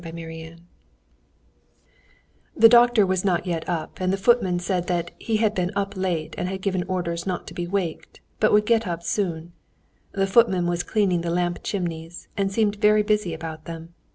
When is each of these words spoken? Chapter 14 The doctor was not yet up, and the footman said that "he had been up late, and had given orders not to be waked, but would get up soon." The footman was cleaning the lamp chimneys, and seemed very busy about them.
Chapter 0.03 0.15
14 0.17 0.61
The 2.57 2.69
doctor 2.69 3.05
was 3.05 3.23
not 3.23 3.45
yet 3.45 3.69
up, 3.69 4.01
and 4.01 4.11
the 4.11 4.17
footman 4.17 4.57
said 4.57 4.87
that 4.87 5.11
"he 5.19 5.37
had 5.37 5.53
been 5.53 5.69
up 5.75 5.95
late, 5.95 6.33
and 6.39 6.49
had 6.49 6.63
given 6.63 6.81
orders 6.87 7.27
not 7.27 7.45
to 7.49 7.53
be 7.53 7.67
waked, 7.67 8.19
but 8.39 8.51
would 8.51 8.65
get 8.65 8.87
up 8.87 9.03
soon." 9.03 9.53
The 10.13 10.25
footman 10.25 10.65
was 10.65 10.81
cleaning 10.81 11.21
the 11.21 11.29
lamp 11.29 11.59
chimneys, 11.61 12.29
and 12.35 12.51
seemed 12.51 12.77
very 12.77 13.03
busy 13.03 13.31
about 13.35 13.65
them. 13.65 13.93